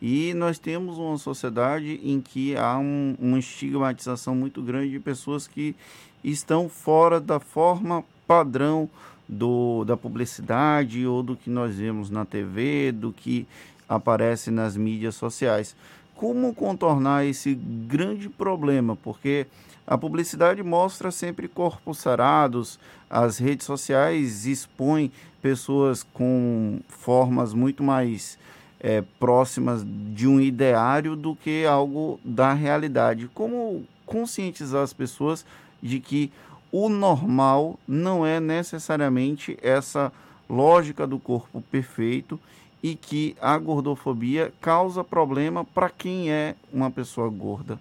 E 0.02 0.34
nós 0.34 0.58
temos 0.58 0.98
uma 0.98 1.20
sociedade 1.20 2.00
em 2.04 2.20
que 2.20 2.58
há 2.58 2.80
um, 2.80 3.16
uma 3.20 3.38
estigmatização 3.38 4.34
muito 4.34 4.60
grande 4.64 4.90
de 4.90 5.00
pessoas 5.00 5.48
que 5.48 5.76
estão 6.24 6.68
fora 6.68 7.20
da 7.20 7.40
forma 7.40 8.04
padrão 8.26 8.90
do, 9.30 9.86
da 9.86 9.96
publicidade 9.96 11.06
ou 11.06 11.22
do 11.22 11.36
que 11.36 11.50
nós 11.50 11.76
vemos 11.76 12.10
na 12.10 12.26
TV, 12.26 12.92
do 12.92 13.14
que 13.14 13.46
aparece 13.92 14.50
nas 14.50 14.78
mídias 14.78 15.16
sociais. 15.16 15.76
Como 16.16 16.54
contornar 16.54 17.26
esse 17.26 17.54
grande 17.54 18.30
problema? 18.30 18.96
Porque 18.96 19.48
a 19.86 19.98
publicidade 19.98 20.64
mostra 20.64 21.12
sempre 21.12 21.48
corpos 21.48 21.98
sarados, 21.98 22.80
as 23.10 23.38
redes 23.38 23.66
sociais 23.66 24.46
expõem 24.46 25.12
pessoas 25.42 26.04
com 26.04 26.80
formas 26.88 27.54
muito 27.54 27.84
mais 27.84 28.40
é, 28.80 29.04
próximas 29.20 29.84
de 29.86 30.26
um 30.28 30.40
ideário 30.40 31.16
do 31.16 31.36
que 31.36 31.66
algo 31.66 32.18
da 32.24 32.54
realidade. 32.54 33.30
Como 33.34 33.86
conscientizar 34.06 34.84
as 34.84 34.94
pessoas 34.94 35.46
de 35.82 36.00
que 36.00 36.32
o 36.72 36.88
normal 36.88 37.78
não 37.86 38.26
é 38.26 38.40
necessariamente 38.40 39.58
essa 39.62 40.14
lógica 40.50 41.06
do 41.06 41.20
corpo 41.20 41.62
perfeito 41.70 42.40
e 42.84 42.96
que 42.96 43.36
a 43.40 43.58
gordofobia 43.58 44.52
causa 44.60 45.04
problema 45.04 45.64
para 45.64 45.90
quem 45.90 46.32
é 46.32 46.56
uma 46.72 46.90
pessoa 46.90 47.30
gorda. 47.30 47.80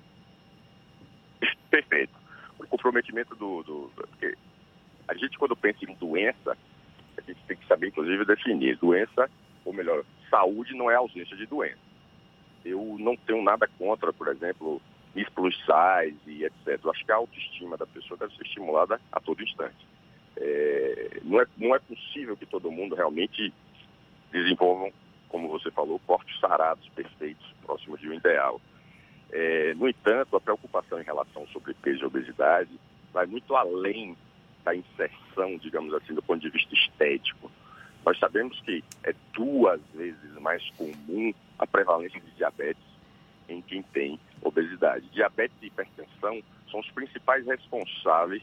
Perfeito. 1.70 2.12
O 2.58 2.66
comprometimento 2.66 3.34
do, 3.34 3.62
do, 3.62 3.90
do 3.96 4.08
a 5.08 5.14
gente 5.14 5.38
quando 5.38 5.56
pensa 5.56 5.78
em 5.84 5.94
doença, 5.94 6.56
a 7.16 7.20
gente 7.22 7.40
tem 7.46 7.56
que 7.56 7.66
saber 7.66 7.88
inclusive 7.88 8.24
definir 8.24 8.76
doença, 8.76 9.28
ou 9.64 9.72
melhor, 9.72 10.04
saúde 10.30 10.74
não 10.74 10.90
é 10.90 10.94
ausência 10.94 11.36
de 11.36 11.46
doença. 11.46 11.78
Eu 12.64 12.96
não 12.98 13.16
tenho 13.16 13.42
nada 13.42 13.68
contra, 13.78 14.12
por 14.12 14.28
exemplo, 14.28 14.80
Miss 15.14 15.28
Plus 15.30 15.56
Size 15.56 16.18
e 16.26 16.44
etc. 16.44 16.78
Eu 16.84 16.90
acho 16.90 17.04
que 17.04 17.12
a 17.12 17.16
autoestima 17.16 17.76
da 17.76 17.86
pessoa 17.86 18.18
deve 18.18 18.36
ser 18.36 18.44
estimulada 18.44 19.00
a 19.10 19.20
todo 19.20 19.42
instante. 19.42 19.86
É, 20.36 21.20
não, 21.24 21.40
é, 21.40 21.46
não 21.56 21.74
é 21.74 21.78
possível 21.78 22.36
que 22.36 22.46
todo 22.46 22.70
mundo 22.70 22.94
realmente 22.94 23.52
desenvolvam, 24.32 24.92
como 25.28 25.48
você 25.48 25.70
falou, 25.70 26.00
corpos 26.06 26.38
sarados, 26.40 26.88
perfeitos, 26.90 27.46
próximos 27.64 28.00
de 28.00 28.08
um 28.08 28.14
ideal. 28.14 28.60
É, 29.32 29.74
no 29.74 29.88
entanto, 29.88 30.36
a 30.36 30.40
preocupação 30.40 31.00
em 31.00 31.04
relação 31.04 31.46
sobre 31.48 31.74
peso 31.74 32.02
e 32.02 32.06
obesidade 32.06 32.70
vai 33.12 33.26
muito 33.26 33.54
além 33.54 34.16
da 34.64 34.74
inserção, 34.74 35.56
digamos 35.58 35.94
assim, 35.94 36.14
do 36.14 36.22
ponto 36.22 36.40
de 36.40 36.50
vista 36.50 36.74
estético. 36.74 37.50
Nós 38.04 38.18
sabemos 38.18 38.60
que 38.60 38.82
é 39.04 39.14
duas 39.32 39.80
vezes 39.94 40.32
mais 40.40 40.68
comum 40.70 41.32
a 41.58 41.66
prevalência 41.66 42.20
de 42.20 42.30
diabetes 42.32 42.82
em 43.48 43.60
quem 43.62 43.82
tem 43.82 44.18
obesidade. 44.42 45.06
Diabetes 45.12 45.56
e 45.62 45.66
hipertensão 45.66 46.42
são 46.70 46.80
os 46.80 46.90
principais 46.90 47.44
responsáveis, 47.46 48.42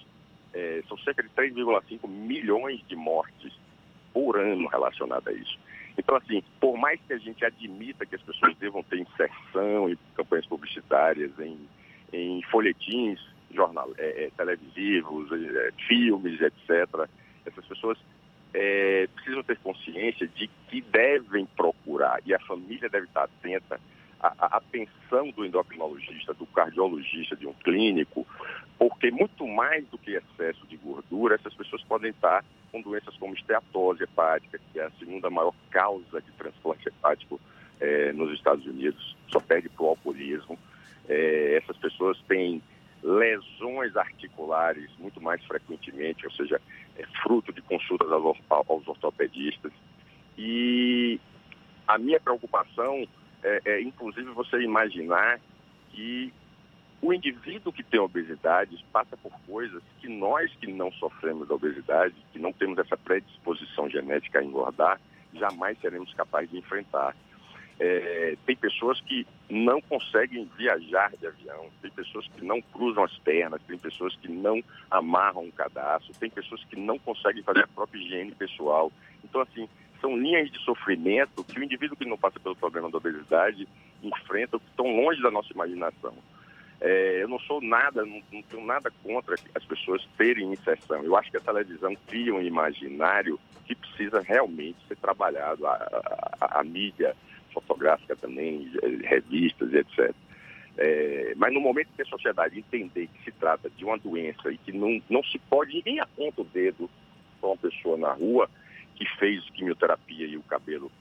é, 0.53 0.83
são 0.87 0.97
cerca 0.99 1.23
de 1.23 1.29
3,5 1.29 2.07
milhões 2.07 2.85
de 2.87 2.95
mortes 2.95 3.53
por 4.13 4.39
ano 4.39 4.67
relacionadas 4.67 5.27
a 5.27 5.37
isso. 5.37 5.57
Então, 5.97 6.15
assim, 6.15 6.43
por 6.59 6.77
mais 6.77 6.99
que 7.07 7.13
a 7.13 7.17
gente 7.17 7.43
admita 7.43 8.05
que 8.05 8.15
as 8.15 8.21
pessoas 8.21 8.55
devam 8.57 8.83
ter 8.83 8.99
inserção 8.99 9.89
em 9.89 9.97
campanhas 10.15 10.45
publicitárias, 10.45 11.31
em, 11.39 11.57
em 12.13 12.41
folhetins 12.43 13.19
jornal, 13.51 13.89
é, 13.97 14.25
é, 14.25 14.31
televisivos, 14.35 15.29
é, 15.31 15.71
filmes, 15.87 16.39
etc., 16.41 17.09
essas 17.45 17.65
pessoas 17.65 17.97
é, 18.53 19.07
precisam 19.15 19.43
ter 19.43 19.57
consciência 19.59 20.27
de 20.27 20.47
que 20.69 20.81
devem 20.81 21.45
procurar, 21.45 22.21
e 22.25 22.33
a 22.33 22.39
família 22.39 22.89
deve 22.89 23.05
estar 23.05 23.23
atenta 23.23 23.79
à 24.19 24.57
atenção 24.57 25.29
do 25.31 25.45
endocrinologista, 25.45 26.33
do 26.33 26.45
cardiologista, 26.47 27.35
de 27.35 27.47
um 27.47 27.53
clínico, 27.53 28.25
porque 28.77 29.11
muito 29.11 29.47
mais 29.47 29.85
do 29.87 29.97
que 29.97 30.11
excesso 30.11 30.65
de 30.67 30.77
gordura, 30.77 31.35
essas 31.35 31.53
pessoas 31.53 31.83
podem 31.83 32.11
estar 32.11 32.43
com 32.71 32.81
doenças 32.81 33.15
como 33.17 33.33
esteatose 33.33 34.03
hepática, 34.03 34.59
que 34.71 34.79
é 34.79 34.85
a 34.85 34.91
segunda 34.91 35.29
maior 35.29 35.53
causa 35.71 36.21
de 36.21 36.31
transplante 36.33 36.87
hepático 36.87 37.39
é, 37.79 38.11
nos 38.13 38.31
Estados 38.33 38.65
Unidos, 38.65 39.15
só 39.29 39.39
perde 39.39 39.69
para 39.69 39.83
o 39.83 39.89
alcoolismo. 39.89 40.57
É, 41.07 41.57
essas 41.57 41.77
pessoas 41.77 42.19
têm 42.27 42.61
lesões 43.01 43.95
articulares 43.95 44.89
muito 44.99 45.21
mais 45.21 45.43
frequentemente, 45.45 46.25
ou 46.25 46.31
seja, 46.31 46.59
é 46.97 47.05
fruto 47.23 47.53
de 47.53 47.61
consultas 47.61 48.11
aos, 48.11 48.87
ortopedistas. 48.87 49.71
E 50.37 51.19
a 51.87 51.97
minha 51.97 52.19
preocupação 52.19 53.07
é, 53.43 53.61
é, 53.65 53.81
inclusive, 53.81 54.29
você 54.31 54.61
imaginar 54.61 55.39
que 55.91 56.33
o 57.01 57.13
indivíduo 57.13 57.71
que 57.71 57.83
tem 57.83 57.99
obesidade 57.99 58.83
passa 58.91 59.15
por 59.17 59.31
coisas 59.47 59.81
que 59.99 60.07
nós 60.07 60.51
que 60.55 60.67
não 60.71 60.91
sofremos 60.93 61.47
da 61.47 61.55
obesidade, 61.55 62.15
que 62.33 62.39
não 62.39 62.51
temos 62.51 62.77
essa 62.79 62.97
predisposição 62.97 63.89
genética 63.89 64.39
a 64.39 64.43
engordar, 64.43 64.99
jamais 65.33 65.77
seremos 65.79 66.13
capazes 66.13 66.49
de 66.49 66.57
enfrentar. 66.57 67.15
É, 67.79 68.35
tem 68.43 68.55
pessoas 68.55 68.99
que 69.01 69.27
não 69.47 69.79
conseguem 69.79 70.49
viajar 70.57 71.11
de 71.15 71.27
avião, 71.27 71.67
tem 71.79 71.91
pessoas 71.91 72.27
que 72.29 72.43
não 72.43 72.59
cruzam 72.59 73.03
as 73.03 73.15
pernas, 73.19 73.61
tem 73.67 73.77
pessoas 73.77 74.15
que 74.15 74.27
não 74.27 74.63
amarram 74.89 75.43
um 75.43 75.51
cadastro, 75.51 76.11
tem 76.19 76.29
pessoas 76.29 76.63
que 76.63 76.75
não 76.75 76.97
conseguem 76.97 77.43
fazer 77.43 77.65
a 77.65 77.67
própria 77.67 77.99
higiene 77.99 78.31
pessoal. 78.31 78.91
Então, 79.23 79.41
assim, 79.41 79.69
são 80.01 80.17
linhas 80.17 80.51
de 80.51 80.57
sofrimento 80.59 81.43
que 81.43 81.59
o 81.59 81.63
indivíduo 81.63 81.95
que 81.95 82.05
não 82.05 82.17
passa 82.17 82.39
pelo 82.39 82.55
problema 82.55 82.89
da 82.89 82.97
obesidade 82.97 83.67
enfrenta, 84.01 84.57
que 84.57 84.65
estão 84.69 84.87
longe 84.87 85.21
da 85.21 85.29
nossa 85.29 85.53
imaginação. 85.53 86.15
É, 86.79 87.23
eu 87.23 87.27
não 87.27 87.39
sou 87.39 87.59
nada, 87.61 88.05
não, 88.05 88.21
não, 88.31 88.41
tenho 88.43 88.65
nada 88.65 88.91
contra 89.03 89.35
as 89.55 89.65
pessoas 89.65 90.07
terem 90.17 90.53
inserção. 90.53 91.03
Eu 91.03 91.15
acho 91.15 91.31
que 91.31 91.37
a 91.37 91.41
televisão 91.41 91.95
cria 92.07 92.33
um 92.33 92.41
imaginário 92.41 93.39
que 93.65 93.75
precisa 93.75 94.21
realmente 94.21 94.77
ser 94.87 94.95
trabalhado, 94.97 95.65
a, 95.65 95.73
a, 96.39 96.59
a 96.59 96.63
mídia, 96.63 97.15
fotográfica 97.51 98.15
também, 98.15 98.71
revistas 99.03 99.73
e 99.73 99.77
etc. 99.77 100.15
É, 100.77 101.33
mas 101.35 101.51
no 101.51 101.59
momento 101.59 101.89
que 101.95 102.03
a 102.03 102.05
sociedade 102.05 102.59
entender 102.59 103.07
que 103.07 103.23
se 103.23 103.31
trata 103.31 103.67
de 103.69 103.83
uma 103.83 103.97
doença 103.97 104.51
e 104.51 104.57
que 104.59 104.71
não, 104.71 105.01
não 105.09 105.23
se 105.23 105.39
pode, 105.39 105.73
ninguém 105.73 105.99
aponta 105.99 106.41
o 106.41 106.45
dedo 106.45 106.87
para 107.41 107.49
uma 107.49 107.57
pessoa 107.57 107.97
na 107.97 108.13
rua 108.13 108.47
que 108.95 109.05
fez 109.17 109.43
quimioterapia 109.49 110.27
e 110.27 110.37
o 110.37 110.43
cabelo 110.43 110.91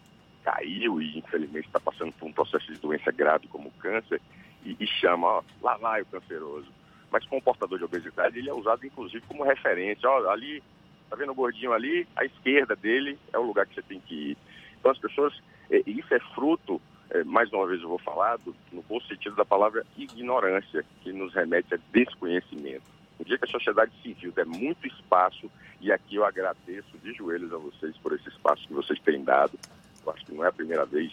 caiu 0.43 1.03
e 1.03 1.19
infelizmente 1.19 1.67
está 1.67 1.79
passando 1.79 2.13
por 2.13 2.27
um 2.27 2.33
processo 2.33 2.73
de 2.73 2.79
doença 2.79 3.13
grave 3.13 3.49
como 3.49 3.71
câncer 3.73 4.21
e, 4.67 4.77
e 4.81 4.87
chama, 4.87 5.27
ó, 5.27 5.43
lá 5.63 5.77
vai 5.77 6.03
o 6.03 6.07
canceroso. 6.07 6.67
Mas 7.11 7.25
com 7.27 7.39
o 7.39 7.43
portador 7.43 7.79
de 7.79 7.85
obesidade 7.85 8.39
ele 8.39 8.51
é 8.51 8.55
usado 8.55 8.85
inclusive 8.85 9.25
como 9.27 9.45
referência. 9.45 10.09
Ó, 10.09 10.29
ali, 10.29 10.63
tá 11.09 11.17
vendo 11.17 11.33
o 11.33 11.37
gordinho 11.37 11.73
ali? 11.73 12.07
À 12.17 12.25
esquerda 12.25 12.75
dele 12.75 13.19
é 13.33 13.39
o 13.39 13.47
lugar 13.47 13.67
que 13.67 13.75
você 13.75 13.83
tem 13.83 14.01
que 14.01 14.33
ir. 14.33 14.39
Então 14.79 14.91
as 14.91 14.99
pessoas 14.99 15.33
é, 15.71 15.83
isso 15.87 16.13
é 16.15 16.21
fruto, 16.35 16.81
é, 17.11 17.25
mais 17.25 17.53
uma 17.53 17.67
vez 17.67 17.81
eu 17.83 17.89
vou 17.89 17.99
falar, 17.99 18.37
do, 18.39 18.55
no 18.73 18.83
bom 18.83 19.01
sentido 19.01 19.37
da 19.37 19.45
palavra 19.45 19.85
ignorância, 19.97 20.85
que 21.03 21.13
nos 21.13 21.35
remete 21.35 21.75
a 21.75 21.79
desconhecimento. 21.93 22.85
No 23.19 23.25
dia 23.25 23.39
que 23.39 23.45
a 23.45 23.51
sociedade 23.51 23.93
civil 24.03 24.33
der 24.33 24.47
muito 24.47 24.87
espaço, 24.87 25.51
e 25.81 25.91
aqui 25.91 26.17
eu 26.17 26.25
agradeço 26.25 26.97
de 27.03 27.13
joelhos 27.15 27.53
a 27.53 27.59
vocês 27.59 27.97
por 27.99 28.13
esse 28.13 28.29
espaço 28.29 28.67
que 28.67 28.75
vocês 28.75 28.99
têm 29.01 29.25
dado, 29.25 29.59
eu 30.05 30.13
acho 30.13 30.25
que 30.25 30.35
não 30.35 30.45
é 30.45 30.49
a 30.49 30.53
primeira 30.53 30.85
vez 30.85 31.13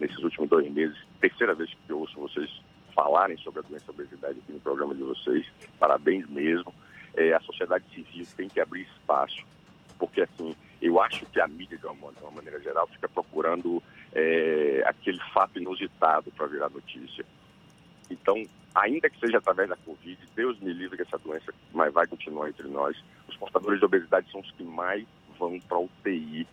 nesses 0.00 0.18
últimos 0.18 0.48
dois 0.48 0.70
meses, 0.72 0.96
terceira 1.20 1.54
vez 1.54 1.70
que 1.70 1.92
eu 1.92 2.00
ouço 2.00 2.18
vocês 2.18 2.50
falarem 2.94 3.36
sobre 3.38 3.60
a 3.60 3.62
doença 3.62 3.90
obesidade 3.90 4.38
aqui 4.38 4.52
no 4.52 4.60
programa 4.60 4.94
de 4.94 5.02
vocês, 5.02 5.46
parabéns 5.78 6.28
mesmo. 6.28 6.72
É, 7.14 7.32
a 7.34 7.40
sociedade 7.40 7.84
civil 7.94 8.26
tem 8.36 8.48
que 8.48 8.60
abrir 8.60 8.82
espaço, 8.82 9.44
porque 9.98 10.22
assim, 10.22 10.54
eu 10.80 11.00
acho 11.00 11.26
que 11.26 11.40
a 11.40 11.46
mídia, 11.46 11.76
de 11.76 11.86
uma, 11.86 12.12
de 12.12 12.22
uma 12.22 12.30
maneira 12.30 12.60
geral, 12.60 12.86
fica 12.86 13.08
procurando 13.08 13.82
é, 14.12 14.82
aquele 14.86 15.20
fato 15.32 15.58
inusitado 15.58 16.30
para 16.32 16.46
virar 16.46 16.70
notícia. 16.70 17.24
Então, 18.10 18.42
ainda 18.74 19.08
que 19.08 19.18
seja 19.20 19.38
através 19.38 19.68
da 19.68 19.76
Covid, 19.76 20.18
Deus 20.34 20.58
me 20.60 20.72
livre 20.72 20.96
que 20.96 21.02
essa 21.02 21.18
doença 21.18 21.52
mas 21.72 21.92
vai 21.92 22.06
continuar 22.06 22.48
entre 22.48 22.66
nós. 22.68 22.96
Os 23.28 23.36
portadores 23.36 23.78
de 23.78 23.84
obesidade 23.84 24.30
são 24.30 24.40
os 24.40 24.50
que 24.52 24.62
mais 24.62 25.06
vão 25.38 25.58
para 25.60 25.78
UTI 25.78 26.46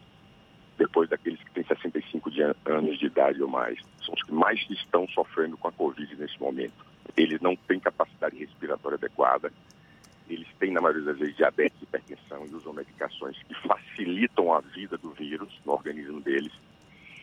depois 0.80 1.08
daqueles 1.08 1.40
que 1.44 1.52
têm 1.52 1.64
65 1.64 2.32
de 2.32 2.42
anos 2.42 2.98
de 2.98 3.06
idade 3.06 3.44
ou 3.44 3.48
mais. 3.48 3.80
São 4.04 4.16
os 4.16 4.24
que 4.24 4.34
mais 4.34 4.60
estão 4.72 5.08
sofrendo 5.10 5.56
com 5.58 5.68
a 5.68 5.72
Covid 5.72 6.16
nesse 6.16 6.40
momento. 6.40 6.74
Eles 7.16 7.40
não 7.40 7.56
têm 7.56 7.80
capacidade 7.80 8.36
respiratória 8.38 8.96
adequada 8.96 9.52
eles 10.30 10.48
têm, 10.60 10.72
na 10.72 10.80
maioria 10.80 11.04
das 11.06 11.18
vezes, 11.18 11.36
diabetes, 11.36 11.82
hipertensão 11.82 12.46
e 12.46 12.54
usam 12.54 12.72
medicações 12.72 13.36
que 13.44 13.56
facilitam 13.68 14.54
a 14.54 14.60
vida 14.60 14.96
do 14.98 15.10
vírus 15.10 15.50
no 15.66 15.74
organismo 15.74 16.22
deles. 16.22 16.54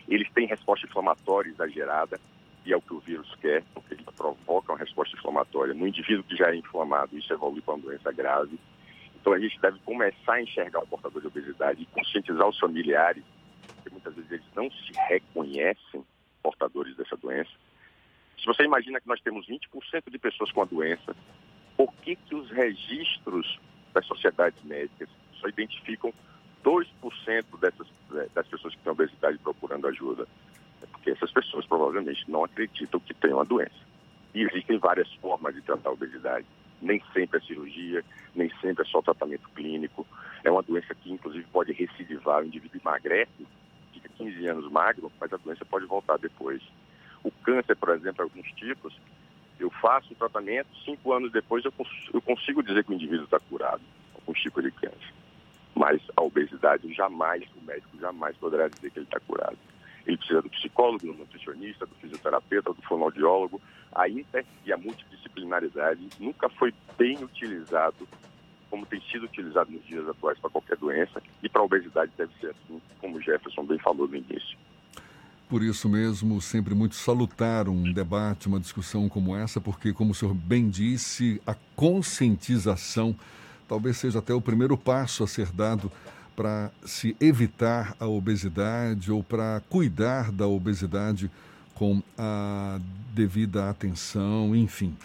Eles 0.08 0.28
têm 0.32 0.46
resposta 0.46 0.86
inflamatória 0.86 1.50
exagerada, 1.50 2.20
e 2.64 2.72
é 2.72 2.76
o 2.76 2.82
que 2.82 2.94
o 2.94 2.98
vírus 2.98 3.32
quer, 3.40 3.62
porque 3.72 3.94
ele 3.94 4.02
provoca 4.16 4.72
uma 4.72 4.78
resposta 4.78 5.16
inflamatória 5.16 5.72
no 5.72 5.86
indivíduo 5.86 6.24
que 6.24 6.34
já 6.34 6.50
é 6.50 6.56
inflamado, 6.56 7.16
isso 7.16 7.32
evolui 7.32 7.60
para 7.60 7.74
uma 7.74 7.82
doença 7.82 8.10
grave. 8.10 8.58
Então 9.20 9.32
a 9.32 9.38
gente 9.38 9.60
deve 9.60 9.78
começar 9.80 10.34
a 10.34 10.42
enxergar 10.42 10.80
o 10.80 10.86
portador 10.86 11.20
de 11.20 11.28
obesidade 11.28 11.82
e 11.82 11.86
conscientizar 11.86 12.48
os 12.48 12.58
familiares, 12.58 13.22
muitas 14.06 14.14
vezes 14.14 14.32
eles 14.32 14.46
não 14.54 14.70
se 14.70 14.92
reconhecem 15.08 16.04
portadores 16.42 16.96
dessa 16.96 17.16
doença. 17.16 17.50
Se 18.38 18.46
você 18.46 18.62
imagina 18.64 19.00
que 19.00 19.08
nós 19.08 19.20
temos 19.20 19.46
20% 19.46 20.10
de 20.10 20.18
pessoas 20.18 20.52
com 20.52 20.62
a 20.62 20.64
doença, 20.64 21.16
por 21.76 21.92
que, 21.94 22.16
que 22.16 22.34
os 22.34 22.50
registros 22.50 23.58
das 23.92 24.06
sociedades 24.06 24.62
médicas 24.62 25.08
só 25.40 25.48
identificam 25.48 26.12
2% 26.64 26.86
dessas, 27.60 27.86
eh, 28.14 28.28
das 28.34 28.46
pessoas 28.46 28.74
que 28.74 28.80
têm 28.82 28.92
obesidade 28.92 29.38
procurando 29.38 29.88
ajuda? 29.88 30.26
É 30.82 30.86
porque 30.86 31.10
essas 31.10 31.32
pessoas 31.32 31.66
provavelmente 31.66 32.30
não 32.30 32.44
acreditam 32.44 33.00
que 33.00 33.14
têm 33.14 33.32
uma 33.32 33.44
doença. 33.44 33.86
E 34.34 34.42
existem 34.42 34.78
várias 34.78 35.12
formas 35.14 35.54
de 35.54 35.62
tratar 35.62 35.88
a 35.88 35.92
obesidade. 35.92 36.46
Nem 36.80 37.02
sempre 37.14 37.38
é 37.38 37.40
cirurgia, 37.40 38.04
nem 38.34 38.50
sempre 38.60 38.84
é 38.84 38.86
só 38.86 39.00
tratamento 39.00 39.48
clínico. 39.54 40.06
É 40.44 40.50
uma 40.50 40.62
doença 40.62 40.94
que, 40.94 41.10
inclusive, 41.10 41.46
pode 41.50 41.72
recidivar. 41.72 42.42
O 42.42 42.46
indivíduo 42.46 42.80
emagrece, 42.80 43.46
15 44.18 44.46
anos 44.46 44.70
magro, 44.70 45.10
mas 45.20 45.32
a 45.32 45.36
doença 45.36 45.64
pode 45.64 45.86
voltar 45.86 46.18
depois. 46.18 46.62
O 47.22 47.30
câncer, 47.30 47.76
por 47.76 47.90
exemplo, 47.90 48.22
alguns 48.22 48.50
tipos, 48.52 48.94
eu 49.58 49.70
faço 49.70 50.12
o 50.12 50.16
tratamento, 50.16 50.68
cinco 50.84 51.12
anos 51.12 51.32
depois 51.32 51.64
eu, 51.64 51.72
cons 51.72 51.88
eu 52.12 52.20
consigo 52.20 52.62
dizer 52.62 52.84
que 52.84 52.92
o 52.92 52.94
indivíduo 52.94 53.24
está 53.24 53.40
curado, 53.40 53.82
alguns 54.14 54.40
tipos 54.40 54.62
de 54.62 54.70
câncer. 54.70 55.14
Mas 55.74 56.00
a 56.16 56.22
obesidade, 56.22 56.92
jamais, 56.94 57.44
o 57.56 57.64
médico 57.64 57.98
jamais 57.98 58.36
poderá 58.36 58.68
dizer 58.68 58.90
que 58.90 58.98
ele 58.98 59.06
está 59.06 59.20
curado. 59.20 59.58
Ele 60.06 60.16
precisa 60.16 60.40
do 60.40 60.48
psicólogo, 60.48 61.06
do 61.06 61.14
nutricionista, 61.14 61.84
do 61.84 61.94
fisioterapeuta, 61.96 62.72
do 62.72 62.82
fonoaudiólogo. 62.82 63.60
A 63.92 64.08
inter 64.08 64.44
e 64.64 64.72
a 64.72 64.76
multidisciplinaridade 64.76 66.08
nunca 66.20 66.48
foi 66.48 66.72
bem 66.96 67.22
utilizado 67.22 68.08
como 68.70 68.86
tem 68.86 69.00
sido 69.10 69.24
utilizado 69.24 69.70
nos 69.70 69.84
dias 69.86 70.08
atuais 70.08 70.38
para 70.38 70.50
qualquer 70.50 70.76
doença 70.76 71.22
e 71.42 71.48
para 71.48 71.60
a 71.60 71.64
obesidade 71.64 72.10
deve 72.16 72.32
ser 72.40 72.48
assim, 72.48 72.80
como 73.00 73.20
Jefferson 73.20 73.64
bem 73.64 73.78
falou 73.78 74.08
no 74.08 74.16
início. 74.16 74.56
Por 75.48 75.62
isso 75.62 75.88
mesmo, 75.88 76.40
sempre 76.40 76.74
muito 76.74 76.96
salutar 76.96 77.68
um 77.68 77.92
debate, 77.92 78.48
uma 78.48 78.58
discussão 78.58 79.08
como 79.08 79.36
essa, 79.36 79.60
porque, 79.60 79.92
como 79.92 80.10
o 80.10 80.14
senhor 80.14 80.34
bem 80.34 80.68
disse, 80.68 81.40
a 81.46 81.54
conscientização 81.76 83.14
talvez 83.68 83.96
seja 83.96 84.18
até 84.18 84.34
o 84.34 84.40
primeiro 84.40 84.76
passo 84.76 85.22
a 85.22 85.26
ser 85.26 85.52
dado 85.52 85.90
para 86.34 86.70
se 86.84 87.16
evitar 87.20 87.96
a 87.98 88.06
obesidade 88.06 89.10
ou 89.10 89.22
para 89.22 89.62
cuidar 89.70 90.30
da 90.30 90.46
obesidade 90.46 91.30
com 91.74 92.02
a 92.18 92.78
devida 93.14 93.70
atenção, 93.70 94.54
enfim. 94.54 94.96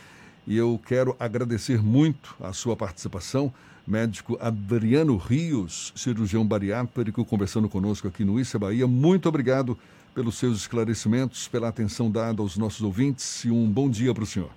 E 0.52 0.58
eu 0.58 0.78
quero 0.86 1.16
agradecer 1.18 1.82
muito 1.82 2.36
a 2.38 2.52
sua 2.52 2.76
participação, 2.76 3.54
médico 3.88 4.38
Adriano 4.42 5.16
Rios, 5.16 5.94
cirurgião 5.96 6.46
bariátrico, 6.46 7.24
conversando 7.24 7.70
conosco 7.70 8.06
aqui 8.06 8.26
no 8.26 8.38
Issa 8.38 8.60
Bahia. 8.60 8.86
Muito 8.86 9.30
obrigado 9.30 9.80
pelos 10.14 10.38
seus 10.38 10.58
esclarecimentos, 10.58 11.48
pela 11.48 11.70
atenção 11.70 12.12
dada 12.12 12.42
aos 12.42 12.58
nossos 12.58 12.82
ouvintes 12.82 13.46
e 13.46 13.50
um 13.50 13.66
bom 13.66 13.90
dia 13.90 14.14
para 14.14 14.24
o 14.24 14.26
senhor. 14.26 14.50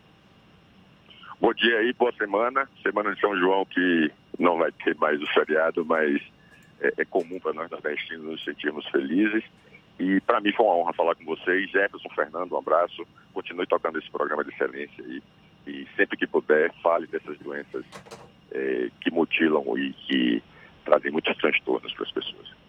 Bom 1.41 1.55
dia 1.55 1.79
aí, 1.79 1.93
boa 1.93 2.13
semana. 2.15 2.69
Semana 2.83 3.15
de 3.15 3.21
São 3.21 3.39
João 3.39 3.65
que 3.65 4.11
não 4.37 4.59
vai 4.59 4.73
ter 4.73 4.97
mais 4.97 5.23
o 5.23 5.27
feriado, 5.29 5.85
mas 5.85 6.21
é, 6.81 6.93
é 7.03 7.05
comum 7.05 7.39
para 7.39 7.53
nós 7.53 7.71
nordestinos 7.71 8.25
nos 8.33 8.45
sentirmos 8.45 8.85
felizes. 8.89 9.45
E 10.01 10.21
para 10.23 10.41
mim 10.41 10.53
foi 10.55 10.67
uma 10.67 10.75
honra 10.75 10.93
falar 10.93 11.15
com 11.15 11.25
vocês. 11.25 11.71
Jefferson, 11.71 12.09
Fernando, 12.17 12.51
um 12.51 12.59
abraço. 12.59 13.07
Continue 13.33 13.69
tocando 13.69 14.01
esse 14.01 14.11
programa 14.11 14.43
de 14.43 14.51
excelência 14.51 15.05
aí. 15.05 15.23
E 15.67 15.87
sempre 15.97 16.17
que 16.17 16.27
puder, 16.27 16.73
fale 16.83 17.07
dessas 17.07 17.39
doenças 17.39 17.85
é, 18.53 18.91
que 19.01 19.11
mutilam 19.11 19.77
e 19.79 19.93
que 19.93 20.43
trazem 20.85 21.11
muitos 21.11 21.37
transtornos 21.37 21.93
para 21.95 22.05
as 22.05 22.13
pessoas. 22.13 22.64